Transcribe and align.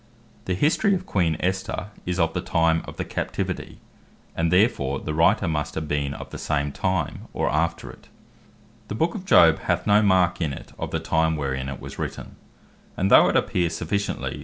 Esther 0.39 0.45
The 0.45 0.55
History 0.55 0.95
of 0.95 1.05
Queen 1.05 1.37
Esther 1.41 1.91
is 2.07 2.17
of 2.19 2.33
the 2.33 2.41
time 2.41 2.81
of 2.87 2.97
the 2.97 3.05
Captivity; 3.05 3.79
and 4.35 4.51
therefore 4.51 4.99
the 4.99 5.13
Writer 5.13 5.47
must 5.47 5.75
have 5.75 5.87
been 5.87 6.15
of 6.15 6.31
the 6.31 6.39
same 6.39 6.71
time, 6.71 7.27
or 7.33 7.47
after 7.51 7.91
it. 7.91 8.01
Job 8.01 8.07
The 8.87 8.95
Book 8.95 9.13
of 9.13 9.25
Job 9.25 9.59
hath 9.59 9.85
no 9.85 10.01
mark 10.01 10.41
in 10.41 10.53
it 10.53 10.73
of 10.79 10.89
the 10.89 10.99
time 10.99 11.35
wherein 11.35 11.69
it 11.69 11.79
was 11.79 11.99
written: 11.99 12.35
and 12.97 13.11
though 13.11 13.29
it 13.29 13.35
appear 13.37 13.69
sufficiently 13.69 13.99
(Exekiel 13.99 14.09
14.14, 14.09 14.25
and 14.25 14.29
James 14.31 14.37
5.11.) 14.39 14.39